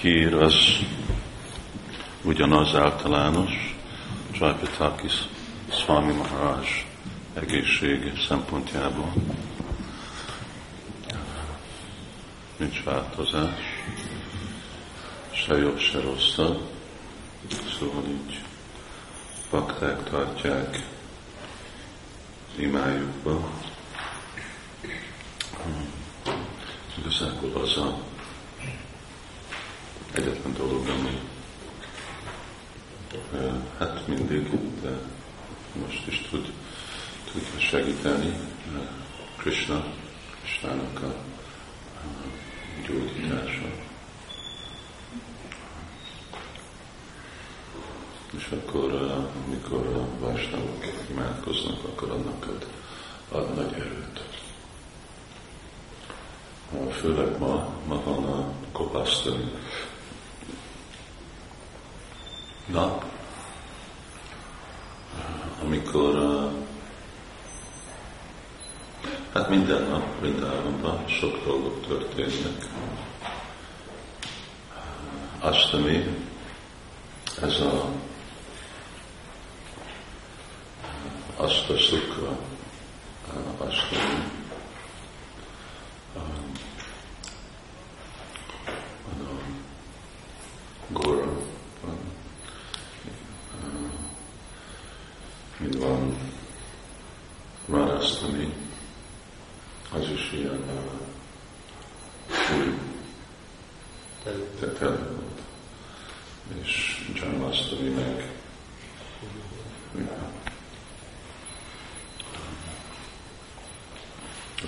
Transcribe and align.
hír 0.00 0.34
az 0.34 0.54
ugyanaz 2.22 2.74
általános, 2.74 3.76
Csajpatakis 4.30 5.12
Swami 5.70 6.12
Maharaj 6.12 6.66
egészség 7.34 8.12
szempontjából. 8.28 9.12
Nincs 12.56 12.82
változás, 12.82 13.60
se 15.30 15.56
jobb, 15.56 15.78
se 15.78 16.00
rosszabb, 16.00 16.60
szóval 17.78 18.04
így 18.08 18.40
bakták 19.50 20.10
tartják 20.10 20.86
imájukba. 22.56 23.50
Igazából 26.98 27.62
az 27.62 27.76
a 27.76 28.09
egyetlen 30.12 30.54
dolog, 30.54 30.88
ami 30.88 31.20
hát 33.78 34.06
mindig, 34.06 34.50
de 34.82 34.98
most 35.72 36.06
is 36.06 36.26
tud, 36.30 36.52
tudja 37.32 37.58
segíteni 37.58 38.36
Krishna, 39.36 39.84
Krishnának 40.40 41.02
a 41.02 41.14
gyógyítása. 42.86 43.68
És 48.36 48.48
akkor, 48.50 48.92
amikor 49.46 49.86
a 49.86 50.24
vásnálók 50.24 50.84
imádkoznak, 51.10 51.84
akkor 51.84 52.10
annak 52.10 52.46
ad, 52.46 52.66
ad 53.28 53.54
nagy 53.54 53.72
erőt. 53.72 54.28
Főleg 56.92 57.38
ma, 57.38 57.74
ma 57.86 58.02
van 58.04 58.24
a 58.24 58.52
kopasztani 58.72 59.52
nap, 62.72 63.04
amikor 65.62 66.14
hát 69.32 69.48
minden 69.48 69.82
nap, 69.82 70.18
Vrindávonban 70.20 71.08
sok 71.08 71.44
dolgok 71.44 71.86
történnek. 71.86 72.68
Astami, 75.38 76.04
ez 77.42 77.60
a 77.60 77.88
Asta 81.36 81.78
Sukra, 81.78 82.38
Astami, 83.58 84.40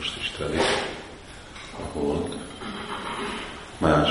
most 0.02 0.16
is 0.16 0.30
telik 0.30 0.60
a 1.78 1.82
hold. 1.92 2.36
Más 3.78 4.08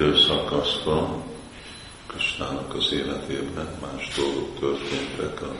időszakaszban, 0.00 1.22
Kösnának 2.06 2.74
az 2.74 2.92
életében 2.92 3.68
más 3.80 4.14
dolgok 4.16 4.58
történtek. 4.58 5.42
A, 5.42 5.54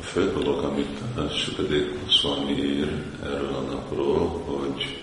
a 0.00 0.02
fő 0.02 0.32
dolog, 0.32 0.64
amit 0.64 1.00
Sukadév 1.32 2.08
Swami 2.08 2.52
ír 2.52 3.04
erről 3.22 3.54
a 3.54 3.60
napról, 3.60 4.28
hogy 4.28 5.02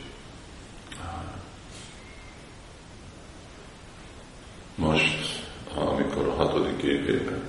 most, 4.76 5.44
amikor 5.76 6.28
a 6.28 6.34
hatodik 6.34 6.82
évében, 6.82 7.48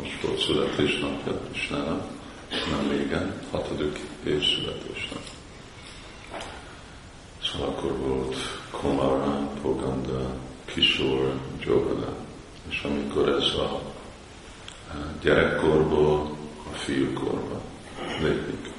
most 0.00 0.20
volt 0.22 0.40
születésnapja 0.40 1.40
Kösnának, 1.52 2.06
nem 2.70 2.90
régen, 2.90 3.40
hatodik 3.50 3.98
év 4.24 4.42
születésnap. 4.42 5.37
Akkor 7.60 7.96
volt 7.96 8.36
Komara, 8.70 9.50
Poganda, 9.62 10.34
Kishore, 10.64 11.32
Jogana. 11.64 12.14
És 12.68 12.82
amikor 12.82 13.28
ez 13.28 13.54
a 13.54 13.80
gyerekkorból 15.20 16.36
a 16.72 16.74
fiúkorba 16.74 17.60
lépik, 18.20 18.72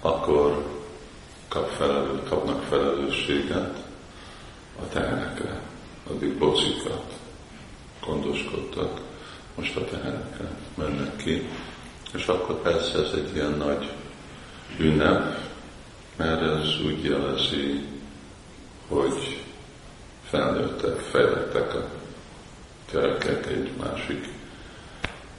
akkor 0.00 0.66
kap 1.48 1.68
felelő, 1.68 2.22
kapnak 2.28 2.62
felelősséget 2.62 3.84
a 4.82 4.88
tehenekre. 4.88 5.60
Addig 6.10 6.38
bocikat 6.38 7.12
gondoskodtak, 8.06 9.00
most 9.54 9.76
a 9.76 9.84
tehenekre 9.84 10.50
mennek 10.74 11.16
ki, 11.16 11.48
és 12.14 12.26
akkor 12.26 12.62
persze 12.62 12.98
ez 12.98 13.12
egy 13.14 13.34
ilyen 13.34 13.52
nagy 13.52 13.92
ünnep, 14.78 15.47
mert 16.18 16.42
ez 16.42 16.80
úgy 16.84 17.04
jelezi, 17.04 17.86
hogy 18.88 19.44
felnőttek, 20.24 20.98
fejlettek 20.98 21.74
a 21.74 21.88
gyerekek 22.92 23.46
egy 23.46 23.70
másik 23.80 24.28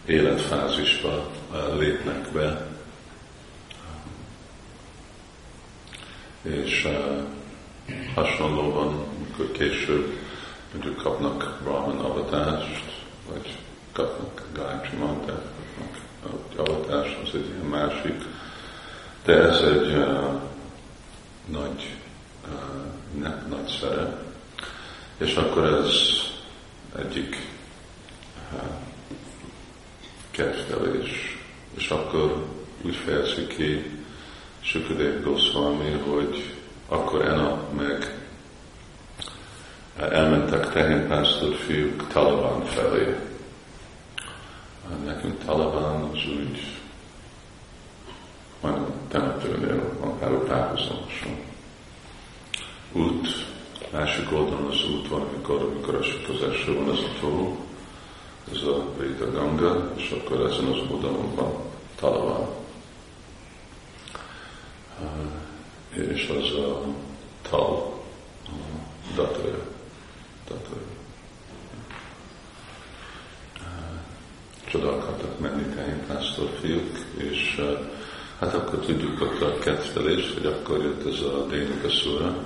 életfázisba 0.05 1.31
lépnek 1.77 2.31
be. 2.31 2.67
És 6.41 6.85
uh, 6.85 7.23
hasonlóan, 8.15 9.05
amikor 9.17 9.51
később 9.51 10.17
mondjuk 10.73 10.95
kapnak 10.95 11.59
Brahman 11.63 11.99
avatást, 11.99 13.03
vagy 13.31 13.57
kapnak 13.91 14.47
Gayatri 14.53 14.97
Mantrát, 14.97 15.45
kapnak 15.77 16.67
avatás, 16.67 17.17
az 17.23 17.29
egy 17.33 17.47
ilyen 17.47 17.65
másik, 17.65 18.23
de 19.25 19.33
ez 19.33 19.61
egy 19.61 19.91
uh, 19.91 20.41
nagy, 21.45 21.97
uh, 22.47 23.21
ne, 23.21 23.35
nagy 23.49 23.77
szerep. 23.79 24.27
És 25.19 25.35
akkor 25.35 25.63
ez 25.63 25.91
egyik 26.99 27.35
uh, 28.53 28.59
kezdelés. 30.31 31.37
És 31.77 31.89
akkor 31.89 32.45
úgy 32.81 32.95
fejezi 32.95 33.47
ki 33.47 33.99
Sukadev 34.61 35.23
Goswami, 35.23 35.91
hogy 35.91 36.53
akkor 36.87 37.25
Ena 37.25 37.63
meg 37.77 38.13
elmentek 39.97 40.69
tehénpásztor 40.69 41.55
fiúk 41.55 42.07
Taliban 42.07 42.65
felé 42.65 43.15
nekünk 45.05 45.43
Talabán 45.45 46.01
az 46.01 46.25
úgy 46.27 46.77
majdnem 48.61 48.91
temetőnél 49.07 49.97
van 49.99 50.19
pár 50.19 50.31
párhuzamosan. 50.31 51.37
Út, 52.91 53.27
másik 53.91 54.31
oldalon 54.31 54.65
az 54.65 54.85
út 54.85 55.07
van, 55.07 55.21
amikor, 55.21 55.61
eső, 56.35 56.75
van 56.75 56.91
ez 56.91 56.99
a 56.99 57.19
tó, 57.19 57.57
ez 58.51 58.61
a 58.61 58.85
Rita 58.99 59.31
Ganga, 59.31 59.93
és 59.95 60.11
akkor 60.11 60.45
ezen 60.45 60.65
az 60.65 60.91
oldalon 60.91 61.35
van 61.35 61.53
Talabán. 61.95 62.47
És 65.89 66.31
az 66.39 66.59
a 66.59 66.83
tal, 67.41 67.99
a 68.45 68.51
Dataja. 69.15 69.65
Dataja. 70.47 70.97
csoda 74.69 74.91
akartak 74.91 75.39
menni 75.39 75.75
tehénpásztor 75.75 76.49
fiúk, 76.61 76.97
és 77.15 77.61
hát 78.39 78.53
akkor 78.53 78.79
tudjuk 78.79 79.21
ott 79.21 79.41
a 79.41 79.59
kettelés, 79.59 80.33
hogy 80.33 80.45
akkor 80.45 80.81
jött 80.81 81.13
ez 81.13 81.21
a 81.21 81.45
Dénika 81.49 81.89
szúra, 81.89 82.43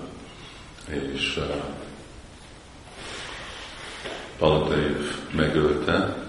és 1.13 1.39
Paladev 4.37 4.97
megölte, 5.31 6.27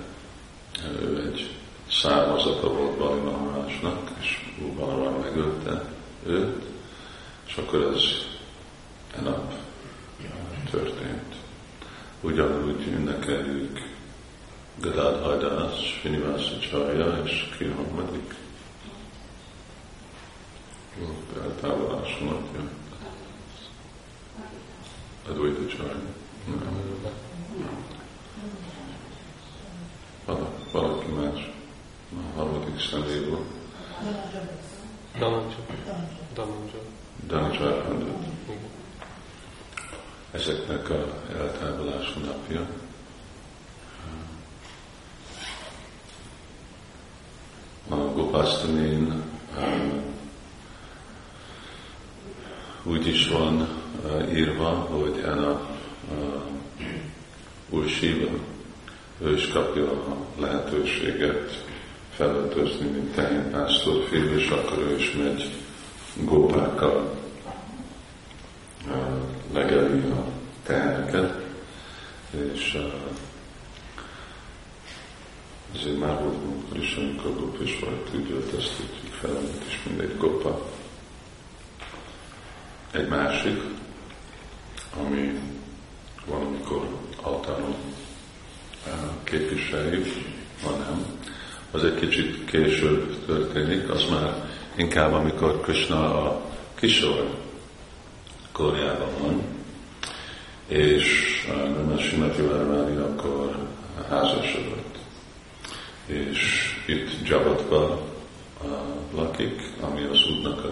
ő 1.01 1.31
egy 1.33 1.57
származata 1.91 2.69
volt 2.73 2.99
Bali 2.99 3.21
Maharásnak, 3.21 4.11
és 4.21 4.53
Balaram 4.77 5.21
megölte 5.21 5.85
őt, 6.27 6.63
és 7.47 7.57
akkor 7.57 7.93
ez 7.95 8.03
e 9.17 9.21
nap 9.21 9.53
történt. 10.71 11.35
Ugyanúgy 12.21 12.87
ünnekeljük 12.87 13.93
Gadadhar 14.81 15.39
Das, 15.39 15.99
Srinivasacharya 16.01 17.23
és 17.25 17.55
ki 17.59 17.65
harmadik? 17.65 18.35
Eltávolásomat, 21.43 22.53
Gopasztanin 48.55 49.23
úgy 52.83 53.07
is 53.07 53.29
van 53.29 53.69
írva, 54.35 54.69
hogy 54.69 55.21
a 55.21 55.69
Úr 57.71 57.89
Siva, 57.89 58.31
ő 59.23 59.35
is 59.35 59.49
kapja 59.49 59.91
a 59.91 60.17
lehetőséget 60.39 61.65
felöltözni, 62.11 62.87
mint 62.87 63.51
pásztor 63.51 64.05
fiú, 64.09 64.39
és 64.39 64.49
akkor 64.49 64.79
ő 64.79 64.97
is 64.97 65.13
megy 65.13 65.51
gópákkal 66.15 67.15
legeli 69.53 70.01
a 70.01 70.25
teheneket, 70.63 71.43
és 72.55 72.79
ezért 75.75 75.99
már 75.99 76.21
volt 76.21 76.45
múltkor 76.45 76.79
is, 76.79 76.97
is 77.65 77.79
volt, 77.79 78.09
úgy 78.15 78.31
öltöztük 78.31 79.13
fel, 79.21 79.41
is 79.69 79.81
mindegy 79.89 80.17
gópa. 80.17 80.67
Egy 82.91 83.09
másik, 83.09 83.63
ami 85.01 85.41
valamikor 86.27 86.89
altáron 87.23 87.75
képviseljük, 89.25 90.07
hanem 90.63 91.07
az 91.71 91.85
egy 91.85 91.95
kicsit 91.95 92.45
később 92.45 93.25
történik, 93.27 93.91
az 93.91 94.05
már 94.11 94.49
inkább 94.77 95.13
amikor 95.13 95.61
Krishna 95.61 96.23
a 96.23 96.41
kisor 96.75 97.39
korjában 98.53 99.09
van, 99.21 99.43
és 100.67 101.33
nem 101.47 101.93
a 101.97 101.99
Simati 101.99 102.43
Várvári 102.43 102.95
akkor 102.95 103.69
házasodott. 104.09 104.99
És 106.07 106.74
itt 106.87 107.29
Jabatba 107.29 108.01
lakik, 109.15 109.63
ami 109.81 110.03
az 110.03 110.19
útnak 110.31 110.65
a 110.65 110.71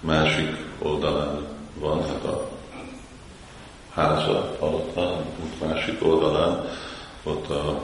másik 0.00 0.56
oldalán 0.78 1.46
van, 1.74 2.06
hát 2.06 2.24
a 2.24 2.50
háza 3.90 4.56
alatt, 4.58 4.96
út 5.42 5.68
másik 5.68 6.04
oldalán, 6.04 6.68
ott 7.22 7.50
a 7.50 7.82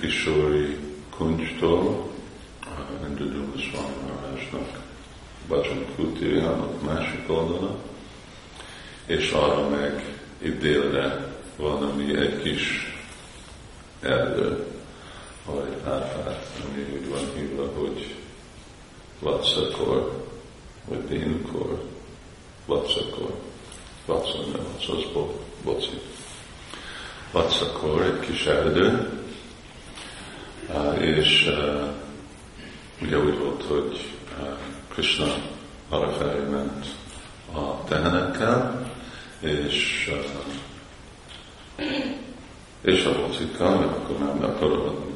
kisori 0.00 0.78
kuncstól, 1.16 2.10
Indudul 3.08 3.52
Swami 3.56 3.94
Maharajnak 4.06 4.80
Bhajan 5.48 5.86
Kuti, 5.96 6.36
a 6.36 6.68
másik 6.84 7.30
oldalon, 7.30 7.76
és 9.06 9.30
arra 9.30 9.68
meg 9.68 10.14
itt 10.38 10.60
délre 10.60 11.34
van, 11.56 11.82
ami 11.82 12.16
egy 12.16 12.42
kis 12.42 12.96
erdő, 14.00 14.65
árfát, 15.84 16.46
ami 16.64 16.82
úgy 16.92 17.08
van 17.08 17.30
hívva, 17.34 17.70
hogy 17.78 18.14
Vatszakor, 19.20 20.24
vagy 20.84 21.04
Dénukor, 21.04 21.82
Vatszakor, 22.66 23.34
Vatszakor, 24.06 24.46
nem 24.52 24.66
az, 24.78 24.88
az 24.88 25.12
bo, 25.12 25.30
boci. 25.64 26.00
Vatszakor, 27.32 28.02
egy 28.02 28.20
kis 28.20 28.46
erdő, 28.46 29.10
és 31.00 31.50
ugye 33.02 33.18
úgy 33.18 33.38
volt, 33.38 33.62
hogy 33.62 34.10
Krishna 34.88 35.34
arra 35.88 36.12
felé 36.12 36.48
ment 36.50 36.86
a 37.52 37.84
tehenekkel, 37.84 38.90
és 39.40 40.10
és 42.80 43.04
a 43.04 43.20
bocikkal, 43.20 43.78
mert 43.78 43.90
akkor 43.90 44.18
nem, 44.18 44.36
mert 44.36 44.62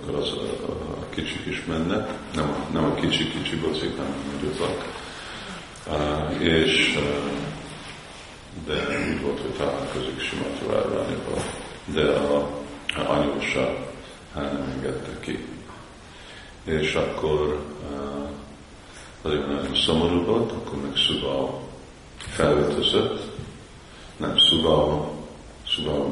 akkor, 0.00 0.14
az 0.14 0.32
a, 0.32 0.70
a 0.70 1.08
kicsik 1.08 1.46
is 1.46 1.64
mennek, 1.64 2.10
nem 2.34 2.48
a, 2.48 2.72
nem 2.72 2.84
a 2.84 2.94
kicsi-kicsi 2.94 3.56
bocik, 3.56 3.96
hanem 3.96 4.14
nagyobbak. 4.32 4.98
Uh, 5.86 6.42
és 6.42 6.96
uh, 6.96 7.30
de 8.66 9.12
úgy 9.12 9.22
volt, 9.22 9.40
hogy 9.40 9.50
találkozik 9.50 10.20
Simatavárványba, 10.20 11.42
de 11.84 12.04
a, 12.04 12.36
a 12.86 13.10
anyósa 13.10 13.88
hát 14.34 14.52
nem 14.52 14.72
engedte 14.74 15.20
ki. 15.20 15.46
És 16.64 16.94
akkor 16.94 17.64
uh, 17.92 18.28
azért 19.22 19.46
nagyon 19.46 19.74
szomorú 19.74 20.24
volt, 20.24 20.52
akkor 20.52 20.80
meg 20.82 20.96
Szuba 20.96 21.60
felöltözött, 22.18 23.22
nem 24.16 24.38
Szuba, 24.38 25.10
Szuba 25.66 26.10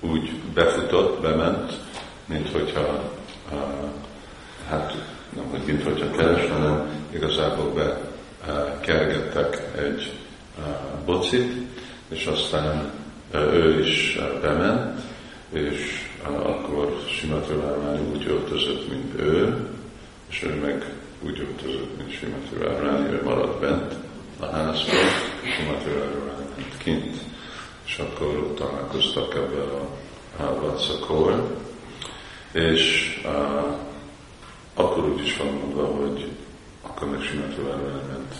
úgy 0.00 0.30
befutott, 0.54 1.20
bement, 1.20 1.85
mint 2.26 2.50
hogyha 2.50 3.12
hát 4.68 4.94
nem, 5.36 5.44
hogy 5.50 5.62
mint 5.66 5.82
hogyha 5.82 6.10
keres, 6.10 6.50
hanem 6.50 6.88
igazából 7.10 7.72
be 7.72 8.00
uh, 8.46 8.80
kergettek 8.80 9.62
egy 9.76 10.12
bocit, 11.04 11.52
és 12.08 12.26
aztán 12.26 12.90
ő 13.34 13.80
is 13.80 14.18
bement, 14.40 15.00
és 15.52 16.08
akkor 16.32 17.00
Simatővármány 17.08 18.10
úgy 18.12 18.26
öltözött, 18.26 18.88
mint 18.88 19.20
ő, 19.20 19.66
és 20.28 20.42
ő 20.42 20.54
meg 20.54 20.84
úgy 21.22 21.40
öltözött, 21.40 21.96
mint 21.98 22.18
Simatővármány, 22.18 23.12
ő 23.12 23.22
maradt 23.24 23.60
bent 23.60 23.94
a 24.40 24.46
házban, 24.46 25.06
Simatővármány 25.56 26.46
ment 26.56 26.76
kint, 26.78 27.16
és 27.86 27.98
akkor 27.98 28.54
találkoztak 28.54 29.34
ebben 29.34 29.68
a, 29.68 30.42
a 30.42 30.76
és 32.56 33.14
uh, 33.24 33.76
akkor 34.74 35.08
úgy 35.08 35.20
is 35.20 35.36
van 35.36 35.46
mondva, 35.46 35.86
hogy 35.86 36.30
akkor 36.82 37.10
meg 37.10 37.20
Simatővármány 37.20 38.06
ment 38.08 38.34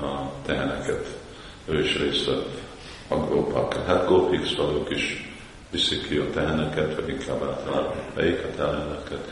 a 0.00 0.30
teheneket, 0.46 1.18
ő 1.64 1.80
is 1.80 1.96
részt 1.98 2.26
vett 2.26 2.60
a 3.08 3.14
gópák. 3.14 3.86
Hát 3.86 4.06
gópik 4.06 4.40
is 4.88 5.32
viszik 5.70 6.08
ki 6.08 6.16
a 6.16 6.30
teheneket, 6.30 6.94
vagy 6.94 7.08
inkább 7.08 7.42
általában 7.42 7.94
melyik 8.14 8.44
a 8.44 8.56
teheneket, 8.56 9.28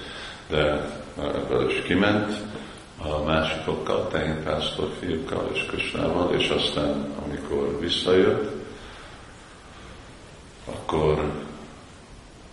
de 0.49 0.91
ebből 1.17 1.71
is 1.71 1.83
kiment 1.83 2.37
a 2.99 3.23
másikokkal, 3.23 4.09
tehénpásztor 4.09 4.91
fiúkkal 5.01 5.51
és 5.53 5.67
Kösnával, 5.71 6.35
és 6.35 6.49
aztán, 6.49 7.15
amikor 7.25 7.81
visszajött, 7.81 8.53
akkor, 10.65 11.33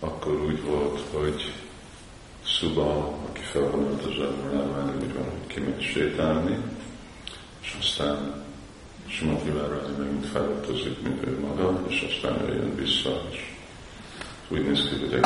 akkor 0.00 0.32
úgy 0.32 0.64
volt, 0.64 1.00
hogy 1.12 1.52
Szuba, 2.60 3.14
aki 3.28 3.40
fel 3.40 3.70
van 3.70 3.82
öltözött, 3.82 4.52
már 4.52 4.94
úgy 5.02 5.14
van, 5.14 5.24
hogy 5.24 5.46
kimegy 5.46 5.82
sétálni, 5.82 6.56
és 7.62 7.76
aztán 7.80 8.44
Simati 9.06 9.50
Várvázi 9.50 9.92
megint 9.98 10.26
felöltözik, 10.26 11.02
mint 11.02 11.26
ő 11.26 11.38
maga, 11.40 11.82
és 11.88 12.06
aztán 12.10 12.48
ő 12.48 12.54
jön 12.54 12.76
vissza, 12.76 13.22
és 13.30 13.38
úgy 14.48 14.66
néz 14.66 14.88
ki, 14.88 14.98
hogy 14.98 15.20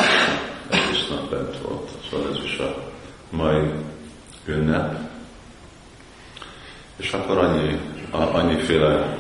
egész, 0.70 1.08
nap 1.10 1.30
bent 1.30 1.58
volt. 1.58 1.90
Szóval 2.10 2.30
ez 2.30 2.44
is 2.44 2.58
a 2.58 2.92
mai 3.30 3.70
ünnep. 4.44 4.98
És 6.96 7.12
akkor 7.12 7.38
annyi, 7.38 7.80
annyiféle 8.10 9.18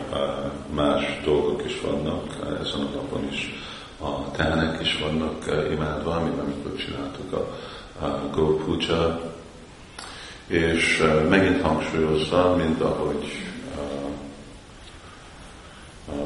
más 0.74 1.20
dolgok 1.24 1.64
is 1.64 1.80
vannak, 1.80 2.26
ezen 2.60 2.80
a 2.80 2.94
napon 2.94 3.28
is 3.30 3.62
a 4.00 4.30
tehenek 4.30 4.80
is 4.80 4.98
vannak 4.98 5.70
imádva, 5.70 6.20
mint 6.20 6.38
amikor 6.38 6.76
csináltuk 6.76 7.32
a, 7.32 7.54
a 8.00 8.06
Go 8.32 8.56
Puja, 8.56 9.32
és 10.46 11.02
megint 11.28 11.62
hangsúlyozva, 11.62 12.56
mint 12.56 12.80
ahogy 12.80 13.44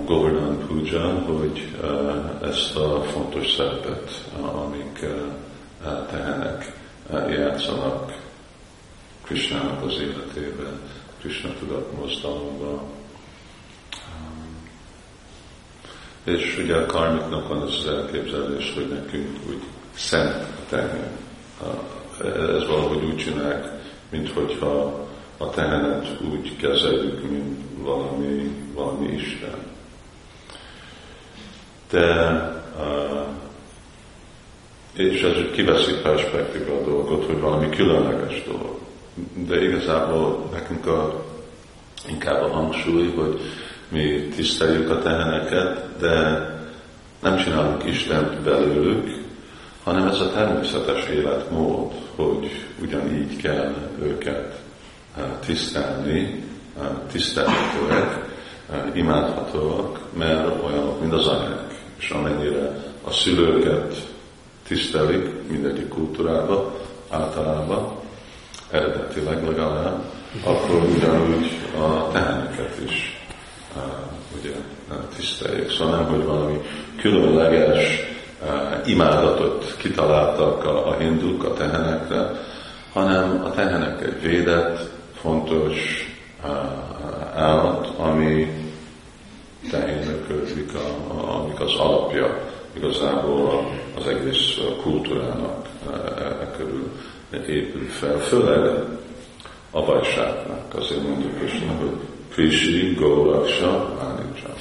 Govardhan 0.05 0.67
Puja, 0.67 1.09
hogy 1.09 1.77
ezt 2.43 2.77
a 2.77 3.03
fontos 3.03 3.53
szerepet, 3.53 4.25
amik 4.41 5.05
tehenek, 6.11 6.73
játszanak 7.11 8.17
Krishnának 9.23 9.85
az 9.85 9.93
életében, 9.93 10.81
Krishna 11.21 11.51
tudat 11.59 11.93
mozdalomban. 11.93 12.81
És 16.25 16.59
ugye 16.59 16.77
a 16.77 16.87
karmiknak 16.87 17.49
van 17.49 17.61
az 17.61 17.87
elképzelés, 17.87 18.73
hogy 18.75 18.89
nekünk 18.89 19.39
úgy 19.49 19.63
szent 19.95 20.43
a 20.43 20.69
tehen. 20.69 21.28
Ez 22.23 22.67
valahogy 22.67 23.05
úgy 23.05 23.17
csinálják, 23.17 23.67
mint 24.11 24.31
hogyha 24.33 25.07
a 25.37 25.51
tehenet 25.51 26.07
úgy 26.33 26.57
kezeljük, 26.57 27.31
mint 27.31 27.59
valami, 27.83 28.51
valami 28.75 29.07
Isten. 29.07 29.57
De 31.91 32.31
uh, 32.79 33.27
és 34.99 35.23
ez 35.23 35.51
kiveszi 35.53 35.93
perspektíva 36.03 36.77
a 36.77 36.85
dolgot, 36.85 37.27
hogy 37.27 37.41
valami 37.41 37.69
különleges 37.69 38.45
dolog. 38.45 38.79
De 39.35 39.63
igazából 39.63 40.49
nekünk 40.53 40.87
a, 40.87 41.25
inkább 42.09 42.43
a 42.43 42.53
hangsúly, 42.53 43.13
hogy 43.15 43.41
mi 43.89 44.29
tiszteljük 44.37 44.91
a 44.91 44.99
teheneket, 44.99 45.99
de 45.99 46.47
nem 47.23 47.37
csinálunk 47.37 47.85
Istent 47.85 48.43
belőlük, 48.43 49.18
hanem 49.89 50.09
ez 50.09 50.21
a 50.21 50.31
természetes 50.31 51.09
életmód, 51.09 51.93
hogy 52.17 52.67
ugyanígy 52.83 53.37
kell 53.37 53.75
őket 54.03 54.61
eh, 55.17 55.25
tisztelni, 55.47 56.45
eh, 56.81 56.87
tisztelhetőek, 57.13 58.25
eh, 58.71 58.79
imádhatóak, 58.95 60.01
mert 60.13 60.65
olyanok, 60.65 61.01
mint 61.01 61.13
az 61.13 61.27
anyák. 61.27 61.75
És 61.99 62.11
amennyire 62.11 62.85
a 63.05 63.11
szülőket 63.11 63.95
tisztelik 64.67 65.49
mindegyik 65.51 65.89
kultúrába, 65.89 66.79
általában, 67.11 67.97
eredetileg 68.71 69.45
legalább, 69.45 70.03
akkor 70.45 70.83
ugyanúgy 70.97 71.51
a 71.81 72.11
teheneket 72.13 72.81
is 72.85 73.23
ugye, 74.39 74.55
tiszteljék. 75.17 75.71
Szóval 75.71 75.97
nem, 75.97 76.07
hogy 76.07 76.25
valami 76.25 76.61
különleges 76.97 78.17
imádatot 78.89 79.75
kitaláltak 79.77 80.65
a, 80.65 80.89
a 80.89 80.97
hinduk 80.99 81.45
a 81.45 81.53
tehenekre, 81.53 82.31
hanem 82.93 83.43
a 83.45 83.51
tehenek 83.51 84.03
egy 84.03 84.23
védett, 84.23 84.91
fontos 85.21 86.07
állat, 87.35 87.89
ami 87.99 88.53
tehénöködik, 89.71 90.73
amik 91.27 91.61
az 91.61 91.75
alapja 91.75 92.41
igazából 92.73 93.71
az 93.99 94.07
egész 94.07 94.59
kultúrának 94.83 95.67
e, 95.93 96.51
körül 96.57 96.91
épül 97.47 97.87
fel, 97.89 98.19
főleg 98.19 98.85
a 99.71 99.83
bajságnak. 99.83 100.75
Azért 100.75 101.03
mondjuk 101.03 101.43
is, 101.45 101.53
hogy 101.79 101.91
Krishi, 102.33 102.95
Góraksa, 102.95 103.97
Ánicsa. 104.01 104.55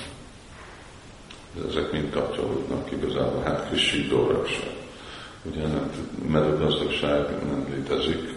Ezek 1.70 1.92
mind 1.92 2.10
kapcsolódnak 2.10 2.92
igazából. 2.92 3.42
Hát 3.44 3.68
Krishi, 3.68 4.08
Góraksa. 4.08 4.64
Ugye 5.44 5.62
nem, 5.62 5.92
mezőgazdaság 6.28 7.30
nem 7.30 7.68
létezik, 7.70 8.34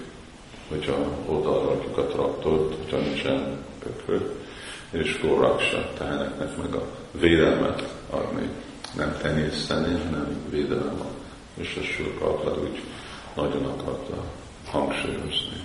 hogyha 0.68 0.96
oda 1.26 1.62
rakjuk 1.62 1.98
a 1.98 2.06
traktort, 2.06 2.74
hogyha 2.76 2.96
nincsen 2.96 3.58
ökrő, 3.86 4.30
és 4.90 5.20
Góraksa, 5.22 5.90
teheneknek 5.98 6.56
meg 6.56 6.74
a 6.74 6.86
védelmet 7.12 7.94
adni 8.10 8.48
nem 8.96 9.16
tenyészteni, 9.22 10.00
hanem 10.04 10.36
védelem. 10.50 11.00
És 11.54 11.78
a 11.80 11.84
Sőrkalpad 11.84 12.58
úgy 12.58 12.82
nagyon 13.34 13.64
akarta 13.64 14.24
hangsúlyozni. 14.66 15.62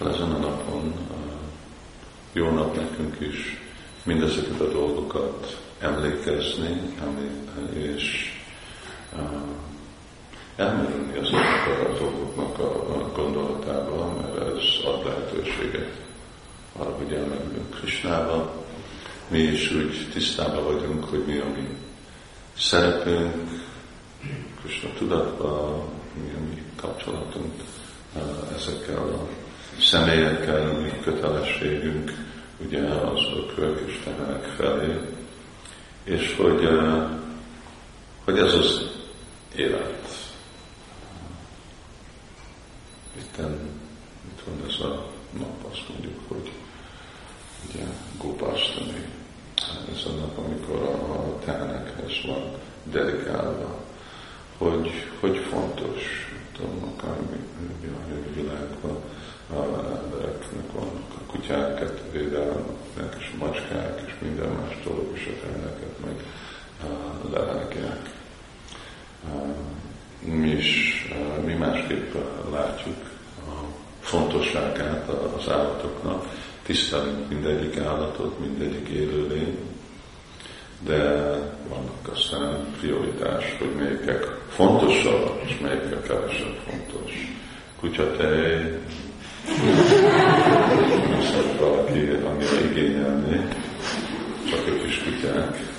Ezen 0.00 0.30
a 0.30 0.38
napon 0.38 0.92
jó 2.32 2.50
nap 2.50 2.76
nekünk 2.76 3.20
is 3.20 3.67
mindezeket 4.08 4.60
a 4.60 4.68
dolgokat 4.72 5.58
emlékezni, 5.80 6.80
és 7.72 8.32
elmerülni 10.56 11.18
azoknak 11.18 11.88
a 11.88 11.98
dolgoknak 11.98 12.58
a 12.58 13.12
gondolatába, 13.14 14.12
mert 14.20 14.56
ez 14.56 14.84
ad 14.84 15.04
lehetőséget 15.04 15.90
arra, 16.72 16.90
hogy 16.90 17.12
elmerülünk 17.12 17.70
Krisnába, 17.80 18.64
mi 19.28 19.38
is 19.38 19.72
úgy 19.72 20.08
tisztában 20.12 20.64
vagyunk, 20.64 21.04
hogy 21.04 21.24
mi 21.26 21.38
a 21.38 21.48
mi 21.56 21.68
szerepünk, 22.58 23.66
Krishna 24.60 24.88
tudatban, 24.98 25.82
mi 26.14 26.32
a 26.36 26.40
mi 26.48 26.62
kapcsolatunk 26.76 27.52
ezekkel 28.56 28.96
a 28.96 29.28
személyekkel, 29.80 30.72
mi 30.72 30.90
kötelességünk, 31.02 32.27
ugye 32.58 32.82
az 32.82 33.20
ökrök 33.36 33.88
és 33.88 34.08
felé, 34.56 35.00
és 36.04 36.36
hogy, 36.36 36.68
hogy 38.24 38.38
ez 38.38 38.54
az 38.54 38.90
élet. 39.56 40.32
Itten, 43.16 43.58
itt 44.28 44.42
van 44.44 44.68
ez 44.68 44.80
a 44.80 45.06
nap, 45.38 45.70
azt 45.70 45.88
mondjuk, 45.88 46.20
hogy 46.28 46.52
ugye 47.68 47.84
Gopastami, 48.18 49.04
ez 49.92 50.04
a 50.06 50.10
nap, 50.10 50.38
amikor 50.38 50.82
a, 50.82 51.12
a 51.12 51.38
tehenekhez 51.44 52.24
van 52.26 52.52
dedikálva, 52.82 53.84
hogy, 54.58 54.90
hogy 55.20 55.36
fontos, 55.36 56.28
tudom, 56.52 56.94
akármi 56.96 57.36
a 57.84 58.34
világban, 58.34 59.02
a 59.50 59.78
embereknek 60.02 60.72
vannak 60.72 61.12
a 61.14 61.30
kutyákat 61.30 62.02
védelmek, 62.12 63.16
és 63.18 63.32
a 63.34 63.44
macskák, 63.44 64.02
és 64.06 64.14
minden 64.20 64.48
más 64.48 64.82
dolog, 64.84 65.10
és 65.14 65.26
a 65.26 65.40
teheneket 65.40 65.98
meg 66.04 66.24
levágják. 67.74 68.16
Mi 70.20 70.50
is, 70.50 71.04
mi 71.44 71.52
másképp 71.52 72.14
látjuk 72.52 72.96
a 73.46 73.64
fontosságát 74.00 75.08
az 75.08 75.50
állatoknak, 75.50 76.26
tisztelünk 76.62 77.28
mindegyik 77.28 77.78
állatot, 77.78 78.38
mindegyik 78.38 78.88
élőlény, 78.88 79.58
de 80.84 80.98
vannak 81.68 82.08
aztán 82.12 82.66
prioritás, 82.80 83.56
hogy 83.58 83.74
melyikek 83.74 84.24
fontosabb, 84.48 85.40
és 85.44 85.58
melyikek 85.58 86.02
kevesebb 86.02 86.56
fontos. 86.68 87.12
Kutyatej, 87.80 88.78
azt 91.18 91.58
valaki 91.58 91.98
annyira 91.98 92.60
igényelni, 92.70 93.48
csak 94.50 94.66
a 94.66 94.82
kis 94.82 95.02
kutyák. 95.02 95.76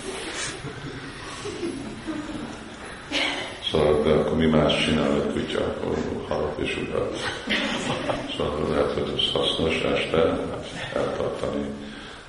Szóval, 3.72 4.04
de 4.04 4.10
akkor 4.10 4.38
mi 4.38 4.39
más 4.50 4.86
csinál 4.86 5.12
a 5.12 5.32
kutya, 5.32 5.60
akkor 5.60 5.98
harap 6.28 6.60
és 6.60 6.78
ugat. 6.88 7.18
Szóval 8.38 8.70
lehet, 8.70 8.94
hogy 8.94 9.14
ez 9.18 9.32
hasznos 9.34 9.82
este, 9.82 10.18
eltartani 10.94 11.66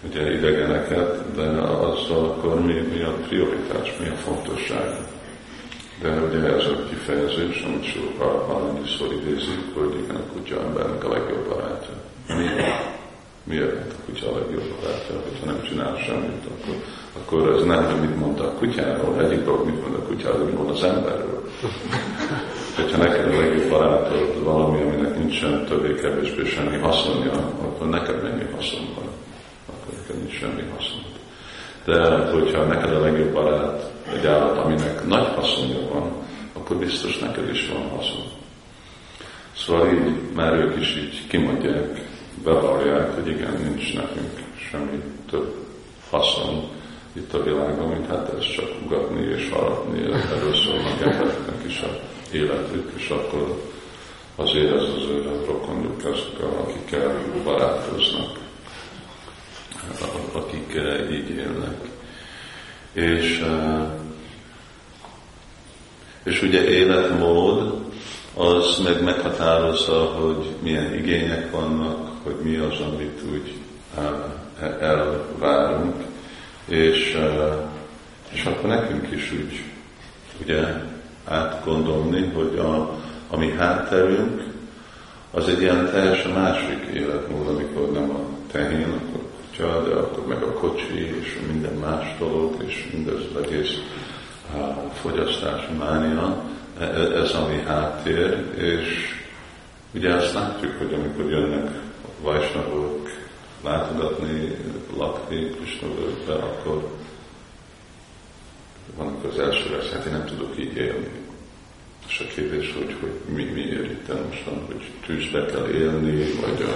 ugye 0.08 0.32
idegeneket, 0.32 1.34
de 1.34 1.46
azzal 1.60 2.24
akkor 2.24 2.60
mi, 2.60 2.72
mi 2.72 3.02
a 3.02 3.12
prioritás, 3.28 3.96
mi 3.98 4.08
a 4.08 4.14
fontosság. 4.14 4.96
De 6.02 6.08
ugye 6.08 6.54
ez 6.54 6.64
a 6.64 6.84
kifejezés, 6.88 7.62
amit 7.62 7.84
sokkal 7.84 8.46
annyiszor 8.48 9.12
idézik, 9.12 9.74
hogy 9.74 9.94
igen, 10.02 10.16
a 10.16 10.32
kutya 10.32 10.60
embernek 10.60 11.04
a 11.04 11.08
legjobb 11.08 11.48
barátja. 11.48 11.94
Miért? 12.26 12.98
Miért 13.44 13.92
a 13.92 14.04
kutya 14.04 14.32
a 14.32 14.38
legjobb 14.38 14.74
barátja? 14.82 15.14
Hogyha 15.28 15.46
nem 15.46 15.62
csinál 15.62 15.96
semmit, 15.96 16.44
akkor, 16.44 16.74
akkor 17.16 17.54
ez 17.54 17.62
nem, 17.64 17.84
hogy 17.84 18.00
mit 18.00 18.18
mondta 18.18 18.44
a 18.44 18.52
kutyáról, 18.52 19.20
egyik 19.20 19.44
dolog, 19.44 19.66
mit 19.66 19.80
mond 19.82 19.94
a 19.94 20.02
kutyáról, 20.02 20.44
mit 20.44 20.56
mond 20.56 20.70
az 20.70 20.82
emberről. 20.82 21.50
Hogyha 22.76 22.96
neked 22.96 23.34
a 23.34 23.40
legjobb 23.40 23.70
barátod 23.70 24.42
valami, 24.44 24.82
aminek 24.82 25.18
nincsen 25.18 25.64
többé-kevésbé 25.64 26.44
semmi 26.44 26.76
haszonja, 26.76 27.32
akkor 27.62 27.88
neked 27.88 28.22
mennyi 28.22 28.44
haszon 28.54 28.88
van? 28.94 29.04
Akkor 29.66 29.94
neked 29.96 30.16
nincs 30.16 30.38
semmi 30.38 30.62
haszon. 30.76 31.02
De 31.84 32.30
hogyha 32.32 32.64
neked 32.64 32.92
a 32.92 33.00
legjobb 33.00 33.32
barát 33.32 33.90
egy 34.12 34.26
állat, 34.26 34.58
aminek 34.58 35.06
nagy 35.06 35.26
haszonja 35.34 35.88
van, 35.92 36.12
akkor 36.52 36.76
biztos 36.76 37.18
neked 37.18 37.48
is 37.50 37.68
van 37.68 37.88
haszon. 37.88 38.24
Szóval 39.56 39.92
így 39.92 40.32
már 40.34 40.54
ők 40.54 40.80
is 40.80 40.96
így 40.96 41.26
kimondják, 41.28 42.08
bevallják, 42.44 43.14
hogy 43.14 43.28
igen, 43.28 43.56
nincs 43.62 43.94
nekünk 43.94 44.30
semmi 44.70 45.02
több 45.30 45.54
haszon 46.10 46.68
itt 47.12 47.34
a 47.34 47.42
világon, 47.42 47.88
mint 47.88 48.06
hát 48.06 48.32
ez 48.38 48.50
csak 48.54 48.68
ugatni 48.84 49.26
és 49.26 49.48
harapni, 49.48 50.02
erről 50.02 50.54
szólnak 50.54 51.00
embereknek 51.00 51.64
is 51.66 51.80
a 51.80 52.00
életük, 52.32 52.92
és 52.96 53.08
akkor 53.08 53.62
azért 54.36 54.74
ez 54.74 54.82
az 54.82 55.04
ő 55.08 55.44
rokonjuk, 55.46 56.02
akikkel 56.66 57.22
barátkoznak, 57.44 58.38
akik 60.32 60.74
így 61.12 61.30
élnek. 61.30 61.88
És, 62.92 63.40
eh, 63.40 63.88
és 66.22 66.42
ugye 66.42 66.68
életmód 66.68 67.84
az 68.34 68.78
meg 68.84 69.02
meghatározza, 69.02 70.04
hogy 70.04 70.54
milyen 70.62 70.94
igények 70.94 71.50
vannak, 71.50 72.10
hogy 72.22 72.36
mi 72.42 72.56
az, 72.56 72.80
amit 72.80 73.20
úgy 73.32 73.54
eh, 73.96 74.76
elvárunk, 74.80 76.09
és, 76.64 77.18
és 78.32 78.44
akkor 78.44 78.68
nekünk 78.68 79.10
is 79.10 79.32
úgy 79.32 79.62
ugye 80.42 80.62
átgondolni, 81.24 82.32
hogy 82.34 82.58
a, 82.58 82.98
a 83.28 83.36
mi 83.36 83.50
hátterünk 83.50 84.42
az 85.30 85.48
egy 85.48 85.60
ilyen 85.60 85.90
teljesen 85.90 86.32
másik 86.32 86.84
életmód, 86.94 87.48
amikor 87.48 87.92
nem 87.92 88.10
a 88.10 88.20
tehén, 88.52 88.88
akkor 88.88 89.20
kutya, 89.36 89.88
de 89.88 89.94
akkor 89.94 90.26
meg 90.26 90.42
a 90.42 90.52
kocsi, 90.52 91.18
és 91.20 91.38
minden 91.52 91.74
más 91.74 92.16
dolog, 92.18 92.54
és 92.66 92.88
mindez 92.92 93.14
az 93.14 93.42
egész 93.42 93.70
a 94.54 94.90
fogyasztási 94.94 95.72
mánia, 95.78 96.42
e, 96.78 96.84
e, 96.84 97.20
ez 97.22 97.34
a 97.34 97.46
mi 97.46 97.62
háttér, 97.66 98.44
és 98.56 99.14
ugye 99.94 100.14
azt 100.14 100.34
látjuk, 100.34 100.72
hogy 100.78 100.94
amikor 100.94 101.30
jönnek 101.30 101.70
vajsnagok 102.22 102.99
látogatni, 103.62 104.56
lakni 104.96 105.50
Krisnavölgybe, 105.50 106.32
akkor 106.32 106.90
van, 108.96 109.06
amikor 109.06 109.30
az 109.30 109.38
első 109.38 109.76
lesz, 109.76 109.90
hát 109.90 110.04
én 110.04 110.12
nem 110.12 110.26
tudok 110.26 110.58
így 110.58 110.76
élni. 110.76 111.08
És 112.08 112.20
a 112.20 112.34
kérdés, 112.34 112.72
hogy, 112.72 112.96
hogy 113.00 113.34
mi, 113.34 113.44
miért 113.44 113.90
itt 113.90 114.26
mostan, 114.26 114.64
hogy 114.66 114.90
tűzbe 115.06 115.46
kell 115.46 115.68
élni, 115.68 116.24
vagy, 116.40 116.62
a, 116.62 116.74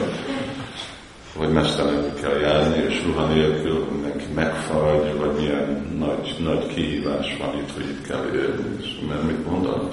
vagy 1.39 1.53
mesztelenül 1.53 2.15
kell 2.21 2.39
járni, 2.39 2.85
és 2.85 3.03
ruha 3.05 3.27
nélkül 3.27 3.85
mindenki 3.91 4.25
megfagy, 4.35 5.17
vagy 5.17 5.37
milyen 5.37 5.97
nagy, 5.99 6.37
nagy 6.39 6.67
kihívás 6.67 7.37
van 7.37 7.59
itt, 7.59 7.73
hogy 7.73 7.85
itt 7.85 8.07
kell 8.07 8.25
élni. 8.35 8.77
És 8.81 8.99
mert 9.09 9.23
mit 9.23 9.47
mondom? 9.47 9.91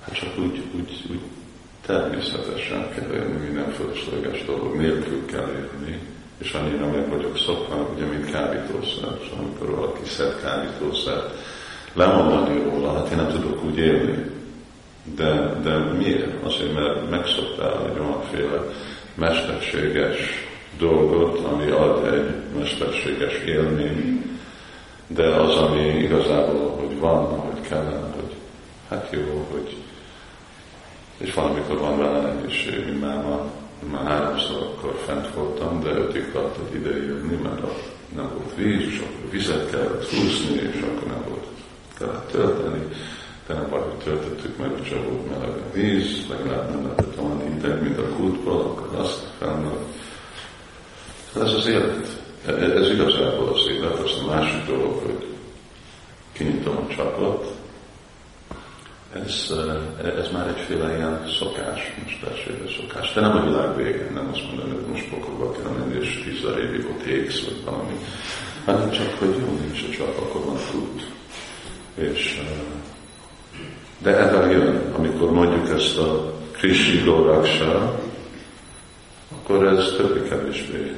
Hát 0.00 0.14
csak 0.14 0.38
úgy, 0.38 0.62
úgy, 0.74 1.04
úgy 1.10 1.20
természetesen 1.86 2.90
kell 2.94 3.12
élni, 3.14 3.44
minden 3.44 3.70
fölösleges 3.70 4.44
dolog 4.44 4.76
nélkül 4.76 5.26
kell 5.26 5.48
élni, 5.48 5.98
és 6.38 6.52
annyira 6.52 6.86
meg 6.86 7.08
vagyok 7.08 7.38
szokva, 7.38 7.90
ugye, 7.94 8.04
mint 8.04 8.30
kábítószer, 8.30 9.18
és 9.22 9.30
amikor 9.38 9.74
valaki 9.74 10.04
szed 10.04 10.40
kábítószert, 10.42 11.34
lemondani 11.92 12.62
róla, 12.62 12.94
hát 12.94 13.10
én 13.10 13.16
nem 13.16 13.28
tudok 13.28 13.64
úgy 13.64 13.78
élni. 13.78 14.30
De, 15.16 15.60
de 15.62 15.76
miért? 15.76 16.44
Azért, 16.44 16.74
mert 16.74 17.10
megszoktál 17.10 17.86
egy 17.90 17.98
olyanféle 17.98 18.62
mesterséges 19.14 20.18
dolgot, 20.78 21.38
ami 21.38 21.70
ad 21.70 22.14
egy 22.14 22.58
mesterséges 22.58 23.34
élmény, 23.46 24.30
de 25.06 25.26
az, 25.26 25.54
ami 25.54 25.80
igazából, 25.80 26.70
hogy 26.70 26.98
van, 26.98 27.24
hogy 27.24 27.60
kellene, 27.68 28.10
hogy 28.14 28.34
hát 28.88 29.08
jó, 29.10 29.46
hogy 29.52 29.76
és 31.22 31.34
valamikor 31.34 31.78
van 31.78 31.98
vele 31.98 32.20
nehézség, 32.20 32.98
már, 33.00 33.22
ma, 33.22 33.50
már 33.90 34.06
háromszor 34.06 34.62
akkor 34.62 34.94
fent 35.06 35.34
voltam, 35.34 35.82
de 35.82 35.90
ötig 35.90 36.32
tartott 36.32 36.74
ide 36.74 36.90
jönni, 36.90 37.36
mert 37.42 37.60
nem 38.16 38.30
volt 38.36 38.54
víz, 38.56 38.86
és 38.86 38.98
akkor 38.98 39.30
vizet 39.30 39.70
kellett 39.70 40.08
húzni, 40.08 40.70
és 40.74 40.80
akkor 40.80 41.08
nem 41.08 41.24
volt 41.28 41.46
kellett 41.98 42.30
tölteni, 42.30 42.88
de 43.46 43.54
nem 43.54 43.66
baj, 43.70 43.80
hogy 43.80 44.04
töltöttük 44.04 44.56
meg, 44.58 44.70
hogy 44.70 44.82
csak 44.82 45.04
volt 45.04 45.30
meleg 45.30 45.56
a 45.56 45.72
víz, 45.72 46.26
legalább 46.28 46.70
nem 46.70 46.82
lehetett 46.82 47.18
olyan 47.18 47.52
hideg, 47.52 47.82
mint 47.82 47.98
a 47.98 48.08
kútból, 48.08 48.60
akkor 48.60 48.98
azt 48.98 49.26
felmelt. 49.38 49.80
Ez 51.36 51.52
az 51.52 51.66
élet. 51.66 52.20
Ez 52.46 52.90
igazából 52.90 53.48
az 53.48 53.68
élet, 53.70 53.98
az 53.98 54.22
a 54.22 54.34
másik 54.34 54.66
dolog, 54.66 55.02
hogy 55.04 55.26
kinyitom 56.32 56.76
a 56.76 56.94
csapot, 56.94 57.61
ez, 59.12 59.52
ez 60.18 60.30
már 60.32 60.46
egyféle 60.46 60.96
ilyen 60.96 61.24
szokás, 61.38 61.94
mesterséges 62.04 62.80
szokás. 62.80 63.12
De 63.12 63.20
nem 63.20 63.36
a 63.36 63.44
világ 63.44 63.76
vége, 63.76 64.10
nem 64.14 64.28
azt 64.32 64.46
mondom, 64.46 64.72
hogy 64.72 64.86
most 64.90 65.08
pokolba 65.08 65.52
kell 65.52 65.70
menni, 65.70 65.98
és 66.00 66.22
tízzer 66.24 66.58
évig 66.58 66.86
ott 66.86 67.02
égsz, 67.02 67.44
vagy 67.44 67.64
valami, 67.64 67.96
hanem 68.64 68.90
csak, 68.90 69.18
hogy 69.18 69.36
jó, 69.38 69.58
nincs 69.60 69.82
a 69.82 69.92
csap, 69.96 70.18
akkor 70.18 70.44
van 70.44 70.56
út. 70.74 71.06
És, 71.94 72.40
de 73.98 74.18
ebben 74.18 74.50
jön, 74.50 74.92
amikor 74.96 75.32
mondjuk 75.32 75.68
ezt 75.68 75.98
a 75.98 76.32
Krishi 76.52 77.04
Raksa, 77.04 78.00
akkor 79.28 79.66
ez 79.66 79.92
többé-kevésbé 79.96 80.96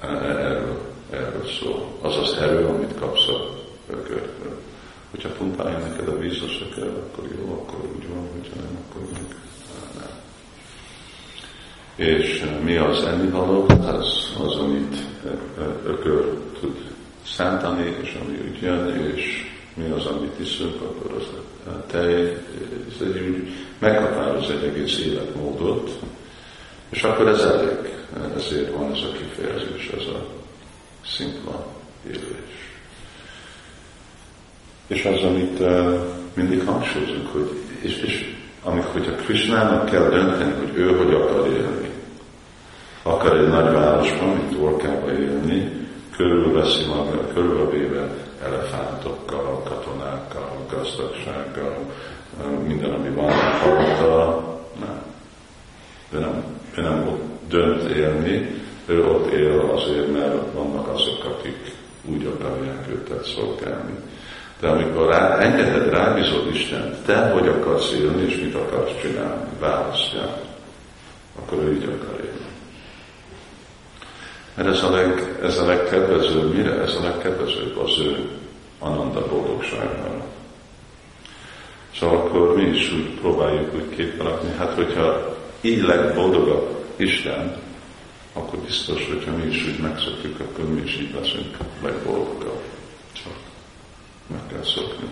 erről, 0.00 0.80
erről 1.10 1.46
szól. 1.60 1.86
Az 2.00 2.16
az 2.16 2.36
erő, 2.40 2.66
amit 2.66 2.94
kapsz 2.98 3.28
a 3.28 3.56
ökörtől. 3.90 4.60
Hogyha 5.16 5.36
pumpálja 5.36 5.78
neked 5.78 6.08
a 6.08 6.18
víz, 6.18 6.38
kell, 6.74 6.88
akkor 6.88 7.28
jó, 7.38 7.52
akkor 7.52 7.90
úgy 7.96 8.08
van, 8.08 8.28
hogyha 8.32 8.54
nem, 8.54 8.78
akkor 8.88 9.02
meg 9.12 9.22
nem. 9.98 10.08
És 11.94 12.44
mi 12.64 12.76
az 12.76 13.04
ennivaló? 13.04 13.66
Az, 13.68 14.34
az, 14.38 14.54
amit 14.54 14.96
ökör 15.84 16.38
tud 16.60 16.76
szántani, 17.26 17.96
és 18.02 18.18
ami 18.22 18.50
úgy 18.50 18.62
jön, 18.62 19.14
és 19.14 19.50
mi 19.74 19.90
az, 19.90 20.06
amit 20.06 20.40
iszunk, 20.40 20.80
akkor 20.80 21.12
az 21.12 21.26
a 21.72 21.86
tej, 21.86 22.22
ez 22.88 23.00
egy 23.00 23.20
úgy 23.20 23.48
meghatároz 23.78 24.50
egy 24.50 24.64
egész 24.64 24.98
életmódot, 24.98 25.90
és 26.88 27.02
akkor 27.02 27.28
ez 27.28 27.40
elég. 27.40 27.94
Ezért 28.36 28.76
van 28.76 28.92
ez 28.92 29.00
a 29.02 29.12
kifejezés, 29.12 29.90
ez 30.00 30.06
a 30.06 30.26
szimpla 31.06 31.66
élés. 32.06 32.75
És 34.86 35.04
az, 35.04 35.22
amit 35.22 35.58
mindig 36.34 36.62
hangsúlyozunk, 36.66 37.32
hogy 37.32 37.50
és, 37.80 37.96
és 37.96 38.34
amikor, 38.62 38.92
hogyha 38.92 39.14
Krishnának 39.14 39.90
kell 39.90 40.08
dönteni, 40.08 40.52
hogy 40.52 40.76
ő 40.78 40.96
hogy 40.96 41.14
akar 41.14 41.46
élni, 41.46 41.90
akar 43.02 43.36
egy 43.36 43.48
nagy 43.48 43.72
városban, 43.72 44.28
mint 44.28 44.62
Orkába 44.62 45.12
élni, 45.12 45.86
körülveszi 46.16 46.84
maga, 46.86 47.26
körülvéve 47.34 48.08
elefántokkal, 48.44 49.62
katonákkal, 49.62 50.66
gazdagsággal, 50.70 51.76
minden, 52.66 52.90
ami 52.90 53.08
van 53.08 53.32
halata, 53.32 54.44
nem. 54.80 55.02
Ő 56.10 56.18
nem, 56.18 56.44
ő 56.76 56.82
nem 56.82 57.08
ott 57.08 57.48
dönt 57.48 57.90
élni, 57.90 58.62
ő 58.86 59.06
ott 59.06 59.32
él 59.32 59.70
azért, 59.74 60.12
mert 60.12 60.52
vannak 60.52 60.88
azok, 60.88 61.24
akik 61.24 61.74
úgy 62.04 62.26
akarják 62.26 62.88
őt 62.88 63.24
szolgálni. 63.24 63.94
De 64.60 64.68
amikor 64.68 65.08
rá, 65.08 65.38
engeded, 65.38 65.90
rábízod 65.90 66.54
Isten, 66.54 66.96
te 67.04 67.30
hogy 67.30 67.48
akarsz 67.48 67.92
élni, 67.92 68.22
és 68.22 68.36
mit 68.36 68.54
akarsz 68.54 69.00
csinálni, 69.00 69.50
választjál, 69.60 70.40
akkor 71.38 71.58
ő 71.58 71.72
így 71.72 71.84
akar 71.84 72.20
élni. 72.24 72.46
Mert 74.54 74.68
ez 74.68 74.82
a, 74.82 74.90
leg, 74.90 75.38
ez 75.42 75.58
a 75.58 75.66
legkedvezőbb, 75.66 76.54
mire? 76.54 76.80
Ez 76.80 76.94
a 76.94 77.02
legkedvezőbb 77.02 77.76
az 77.78 77.98
ő 77.98 78.28
ananda 78.78 79.26
boldogságára. 79.26 80.24
Szóval 81.98 82.16
akkor 82.16 82.56
mi 82.56 82.62
is 82.62 82.92
úgy 82.92 83.10
próbáljuk 83.20 83.74
úgy 83.74 83.96
képberakni, 83.96 84.50
hát 84.58 84.72
hogyha 84.72 85.36
így 85.60 85.82
legboldogabb 85.82 86.84
Isten, 86.96 87.56
akkor 88.32 88.58
biztos, 88.58 89.06
hogyha 89.08 89.36
mi 89.36 89.46
is 89.46 89.66
úgy 89.66 89.78
megszokjuk, 89.78 90.40
akkor 90.40 90.64
mi 90.64 90.82
is 90.84 90.96
így 90.96 91.14
leszünk 91.14 91.56
legboldogabb. 91.82 92.75
Meg 94.26 94.40
kell 94.48 94.62
szokni. 94.62 95.08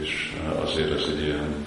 És 0.00 0.36
azért 0.64 0.90
ez 0.90 1.04
egy 1.08 1.22
ilyen 1.22 1.66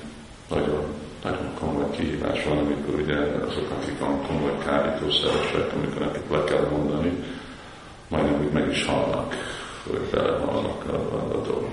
nagyon, 0.50 0.84
nagyon 1.24 1.54
komoly 1.60 1.90
kihívás 1.92 2.44
van, 2.44 2.58
amikor 2.58 3.00
ugye 3.00 3.16
azok, 3.18 3.72
akik 3.72 4.00
van 4.00 4.22
komoly 4.28 4.58
kábítószeresek, 4.66 5.74
amikor 5.74 6.00
nekik 6.00 6.30
le 6.32 6.44
kell 6.44 6.68
mondani, 6.72 7.24
majdnem 8.08 8.42
úgy 8.42 8.52
meg 8.52 8.70
is 8.70 8.86
halnak, 8.86 9.36
hogy 9.88 10.00
belehalnak 10.12 10.84
a, 10.90 10.96
a, 10.96 11.36
a 11.36 11.68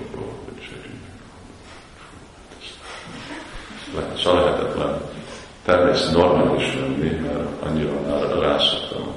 lehet, 3.95 4.17
szóval 4.17 4.43
lehetetlen 4.43 5.01
természetesen 5.65 6.13
normális 6.13 6.73
lenni, 6.73 7.09
mert 7.09 7.61
annyira 7.63 8.01
már 8.07 8.39
rászoktam 8.39 9.07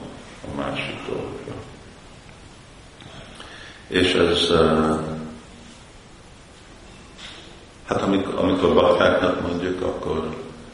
a 0.44 0.60
másik 0.60 0.96
dolgokra. 1.06 1.54
És 3.88 4.12
ez, 4.14 4.52
hát 7.86 8.02
amikor, 8.02 8.34
amikor 8.34 8.74
baktáknak 8.74 9.48
mondjuk, 9.48 9.82
akkor 9.82 10.28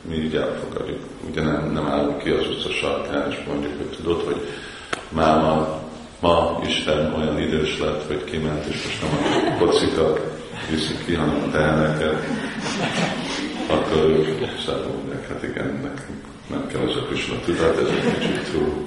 mi 0.09 0.15
így 0.15 0.35
elfogadjuk. 0.35 1.01
Ugye 1.31 1.43
nem, 1.43 1.71
nem 1.73 1.87
állunk 1.87 2.23
ki 2.23 2.31
az 2.31 2.49
utca 2.49 2.71
sarkán, 2.71 3.31
és 3.31 3.37
mondjuk, 3.47 3.73
hogy 3.77 3.97
tudod, 3.97 4.23
hogy 4.23 4.49
máma, 5.09 5.83
ma 6.21 6.61
Isten 6.67 7.15
olyan 7.15 7.41
idős 7.41 7.79
lett, 7.79 8.07
hogy 8.07 8.25
kiment, 8.25 8.65
és 8.67 8.85
most 8.85 9.03
nem 9.03 9.53
a 9.53 9.65
kocikat 9.65 10.21
viszik 10.71 11.05
ki, 11.05 11.15
hanem 11.15 11.43
a 11.47 11.51
teheneket, 11.51 12.25
akkor 13.67 14.05
ők 14.05 14.45
hát 15.29 15.43
igen, 15.43 15.81
nekünk 15.83 16.25
nem 16.51 16.67
kell 16.67 16.81
az 16.89 16.97
a 16.97 17.01
Krishna 17.01 17.35
tudat, 17.45 17.79
ez 17.79 17.89
egy 17.89 18.19
kicsit 18.19 18.51
túl 18.53 18.87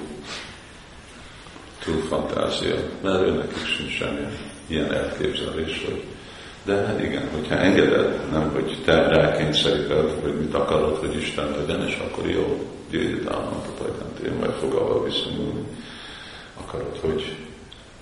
túl 1.84 2.02
fantázia, 2.08 2.76
mert 3.02 3.22
őnek 3.22 3.52
is 3.62 3.74
sincs 3.74 3.92
semmi 3.96 4.26
ilyen 4.66 4.92
elképzelés, 4.92 5.84
hogy 5.84 6.04
de 6.64 6.74
hát 6.74 7.02
igen, 7.02 7.28
hogyha 7.34 7.56
engeded, 7.56 8.30
nem, 8.30 8.50
hogy 8.52 8.76
te 8.84 9.08
rákényszeríted, 9.08 10.10
hogy 10.22 10.34
mit 10.34 10.54
akarod, 10.54 10.96
hogy 10.96 11.16
Isten 11.16 11.54
legyen, 11.58 11.86
és 11.86 11.98
akkor 12.04 12.30
jó, 12.30 12.68
gyűjt 12.90 13.28
államot, 13.28 13.78
vagy 13.78 13.92
nem 13.98 14.32
én 14.32 14.38
majd 14.38 14.52
fog 14.60 14.72
avval 14.72 15.04
viszonyulni. 15.04 15.62
Akarod, 16.54 16.98
hogy 17.00 17.36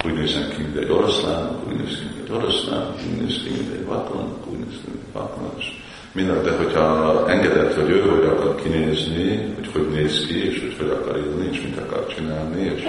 úgy 0.05 0.12
nézzen 0.12 0.49
ki, 0.49 0.62
mint 0.62 0.77
egy 0.77 0.91
oroszlán, 0.91 1.59
úgy 1.69 1.77
néz 1.77 1.99
ki, 1.99 2.05
mint 2.05 2.29
egy 2.29 2.35
oroszlán, 2.35 2.95
úgy 3.11 3.21
néz 3.21 3.43
ki, 3.43 3.51
mint 3.51 3.73
egy 3.73 3.85
vakon, 3.85 4.37
úgy 4.51 4.59
néz 4.59 4.79
ki, 4.85 4.91
mint 4.91 5.03
egy 5.07 5.12
vakon, 5.12 5.51
és 5.59 5.67
minden, 6.12 6.43
de 6.43 6.51
hogyha 6.51 7.25
engedett, 7.29 7.75
hogy 7.75 7.91
ő 7.91 8.01
hogy 8.01 8.25
akar 8.25 8.55
kinézni, 8.55 9.55
hogy 9.55 9.69
hogy 9.73 9.89
néz 9.91 10.27
ki, 10.27 10.47
és 10.47 10.61
hogy 10.61 10.77
hogy 10.79 10.89
akar 10.89 11.17
élni, 11.17 11.49
és 11.53 11.61
mit 11.61 11.79
akar 11.79 12.07
csinálni, 12.07 12.73
és 12.77 12.83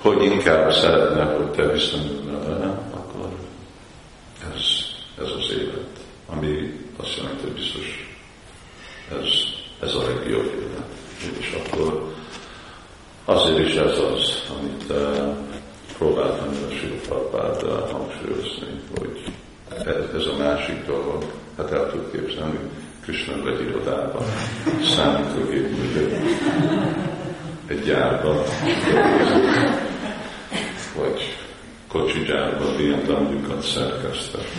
hogy 0.00 0.22
inkább 0.22 0.72
szeretne, 0.72 1.24
hogy 1.24 1.50
te 1.50 1.66
viszonyulj 1.72 2.40
vele, 2.46 2.80
akkor 2.90 3.28
ez, 4.54 4.62
ez 5.18 5.30
az 5.38 5.52
élet, 5.52 5.98
ami 6.26 6.80
azt 6.96 7.16
jelenti, 7.16 7.42
hogy 7.42 7.52
biztos 7.52 8.08
ez, 9.10 9.28
ez 9.88 9.94
a 9.94 10.02
legjobb 10.08 10.52
élet. 10.54 11.38
És 11.38 11.58
akkor 11.66 12.14
azért 13.24 13.68
is 13.68 13.74
ez 13.74 13.98
az, 13.98 14.42
amit 14.58 14.84
uh, 14.88 15.36
próbáltam 15.98 16.48
a 16.48 16.72
Silpalpád 16.72 17.62
uh, 17.62 17.90
hangsúlyozni, 17.90 18.80
hogy 18.98 19.32
ez, 20.14 20.26
a 20.26 20.36
másik 20.38 20.86
dolog, 20.86 21.24
hát 21.56 21.72
el 21.72 21.90
tud 21.90 22.10
képzelni, 22.12 22.58
Krishna 23.02 23.32
egy 23.32 23.60
irodában, 23.60 24.22
számítógép 24.96 25.66
egy 27.66 27.82
gyárban, 27.84 28.42
kocsigyárban 31.98 32.76
BMW-kat 32.76 33.62
szerkesztett, 33.62 34.54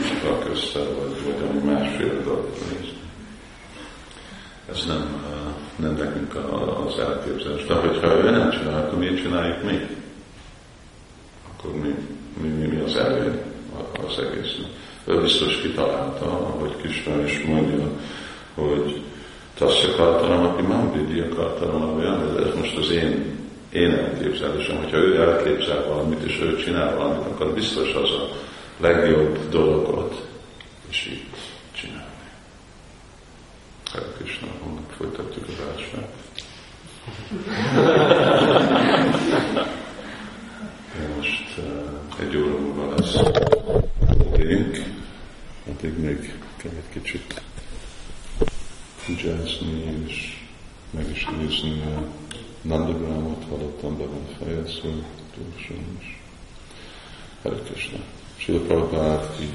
és 0.00 0.22
rak 0.24 0.48
össze, 0.52 0.78
vagy, 0.78 1.16
vagy 1.24 1.48
ami 1.48 1.72
másféle 1.72 2.22
dolgot 2.24 2.58
nézni. 2.70 2.98
Ez 4.70 4.84
nem, 4.86 5.24
nem 5.76 5.94
nekünk 5.94 6.34
az 6.86 6.98
elképzelés. 6.98 7.66
De 7.66 7.74
hogyha 7.74 8.16
ő 8.16 8.30
nem 8.30 8.50
csinál, 8.50 8.86
akkor 8.86 8.98
miért 8.98 9.22
csináljuk 9.22 9.62
mi? 9.62 9.86
Akkor 11.48 11.80
mi, 11.80 11.94
mi, 12.40 12.48
mi, 12.48 12.66
mi 12.66 12.80
az 12.80 12.96
előny 12.96 13.40
az 14.06 14.18
egésznek? 14.18 14.68
Ő 15.04 15.20
biztos 15.20 15.60
kitalálta, 15.60 16.24
ahogy 16.24 16.76
Kisna 16.82 17.24
is 17.24 17.44
mondja, 17.46 17.88
hogy 18.54 19.02
Tasya 19.58 19.94
kartanam, 19.96 20.44
aki 20.44 20.62
Mambidi 20.62 21.20
a 21.20 21.28
kartanam, 21.28 22.00
ez 22.46 22.54
most 22.54 22.76
az 22.76 22.90
én, 22.90 23.43
én 23.74 23.90
elképzelésem. 23.90 24.76
Hogyha 24.76 24.96
ő 24.96 25.20
elképzel 25.20 25.84
valamit, 25.88 26.22
és 26.22 26.40
ő 26.40 26.56
csinál 26.56 26.96
valamit, 26.96 27.26
akkor 27.26 27.54
biztos 27.54 27.94
az 27.94 28.10
a 28.10 28.28
legjobb 28.78 29.48
dologot, 29.48 30.26
és 30.88 31.06
így 31.12 31.26
csinálni. 31.72 32.04
Hare 33.92 34.06
Krishna, 34.16 34.46
holnap 34.60 34.92
folytatjuk 34.96 35.44
az 35.48 35.54
ását. 35.74 36.08
Most 41.16 41.58
uh, 41.58 42.26
egy 42.26 42.36
óra 42.36 42.58
múlva 42.58 42.94
lesz 42.96 43.16
idénk, 44.34 44.78
addig 45.70 45.98
még 45.98 46.32
kell 46.56 46.72
egy 46.76 47.02
kicsit 47.02 47.42
pujázni, 49.06 50.04
és 50.06 50.36
meg 50.90 51.10
is 51.10 51.28
nézni 51.38 51.82
a 51.82 52.06
Nandagramot, 52.64 53.03
hallottam 53.84 53.96
be 53.96 54.04
van 54.04 54.26
fejezve, 54.38 54.88
túlson 55.34 55.98
is. 56.00 56.16
Hare 57.42 57.56
Krishna. 57.56 57.98
Sila 58.38 58.58
Prabhupád 58.58 59.36
ki. 59.36 59.48